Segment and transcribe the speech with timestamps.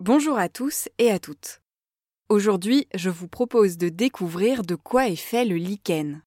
[0.00, 1.60] Bonjour à tous et à toutes.
[2.28, 6.22] Aujourd'hui, je vous propose de découvrir de quoi est fait le lichen.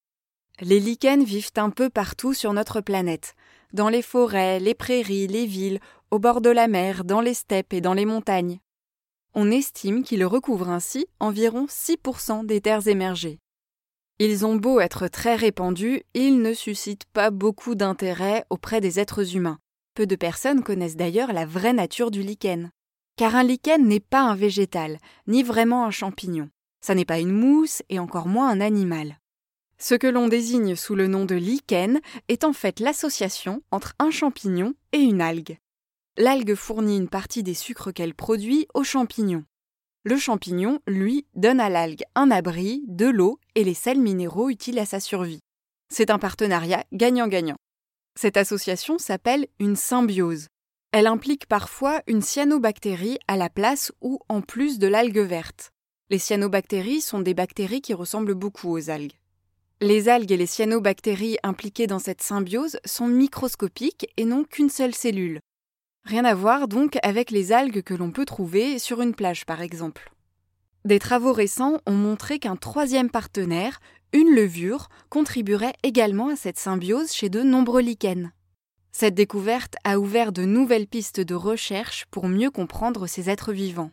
[0.60, 3.34] Les lichens vivent un peu partout sur notre planète,
[3.72, 5.80] dans les forêts, les prairies, les villes,
[6.12, 8.60] au bord de la mer, dans les steppes et dans les montagnes.
[9.36, 13.40] On estime qu'ils recouvrent ainsi environ 6% des terres émergées.
[14.20, 19.38] Ils ont beau être très répandus, ils ne suscitent pas beaucoup d'intérêt auprès des êtres
[19.38, 19.60] humains.
[19.96, 22.70] Peu de personnes connaissent d'ailleurs la vraie nature du lichen
[23.22, 26.50] car un lichen n'est pas un végétal, ni vraiment un champignon.
[26.84, 29.20] Ça n'est pas une mousse et encore moins un animal.
[29.78, 34.10] Ce que l'on désigne sous le nom de lichen est en fait l'association entre un
[34.10, 35.60] champignon et une algue.
[36.18, 39.46] L'algue fournit une partie des sucres qu'elle produit au champignon.
[40.04, 44.80] Le champignon, lui, donne à l'algue un abri, de l'eau et les sels minéraux utiles
[44.80, 45.42] à sa survie.
[45.94, 47.58] C'est un partenariat gagnant-gagnant.
[48.20, 50.48] Cette association s'appelle une symbiose.
[50.94, 55.72] Elle implique parfois une cyanobactérie à la place ou en plus de l'algue verte.
[56.10, 59.14] Les cyanobactéries sont des bactéries qui ressemblent beaucoup aux algues.
[59.80, 64.94] Les algues et les cyanobactéries impliquées dans cette symbiose sont microscopiques et n'ont qu'une seule
[64.94, 65.40] cellule.
[66.04, 69.62] Rien à voir donc avec les algues que l'on peut trouver sur une plage par
[69.62, 70.12] exemple.
[70.84, 73.80] Des travaux récents ont montré qu'un troisième partenaire,
[74.12, 78.32] une levure, contribuerait également à cette symbiose chez de nombreux lichens.
[78.92, 83.92] Cette découverte a ouvert de nouvelles pistes de recherche pour mieux comprendre ces êtres vivants.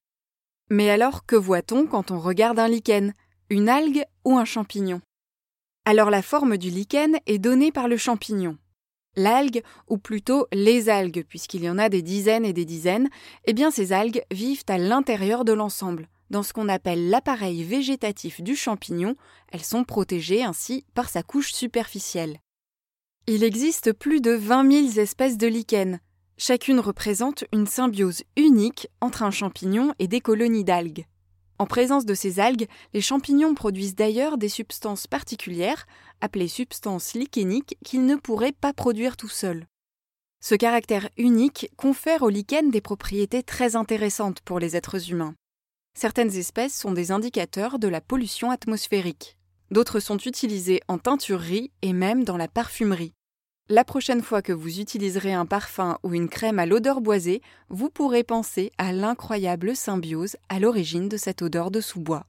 [0.71, 3.15] Mais alors, que voit-on quand on regarde un lichen
[3.49, 5.01] Une algue ou un champignon?
[5.85, 8.59] Alors la forme du lichen est donnée par le champignon.
[9.17, 13.09] L'algue, ou plutôt les algues, puisqu'il y en a des dizaines et des dizaines,
[13.47, 18.43] eh bien ces algues vivent à l'intérieur de l'ensemble, dans ce qu'on appelle l'appareil végétatif
[18.43, 19.17] du champignon,
[19.51, 22.39] elles sont protégées ainsi par sa couche superficielle.
[23.31, 25.99] Il existe plus de 20 000 espèces de lichens.
[26.39, 31.05] Chacune représente une symbiose unique entre un champignon et des colonies d'algues.
[31.59, 35.87] En présence de ces algues, les champignons produisent d'ailleurs des substances particulières,
[36.23, 39.67] appelées substances lichéniques, qu'ils ne pourraient pas produire tout seuls.
[40.41, 45.35] Ce caractère unique confère aux lichens des propriétés très intéressantes pour les êtres humains.
[45.93, 49.37] Certaines espèces sont des indicateurs de la pollution atmosphérique.
[49.71, 53.13] D'autres sont utilisées en teinturerie et même dans la parfumerie.
[53.71, 57.91] La prochaine fois que vous utiliserez un parfum ou une crème à l'odeur boisée, vous
[57.91, 62.25] pourrez penser à l'incroyable symbiose à l'origine de cette odeur de sous-bois.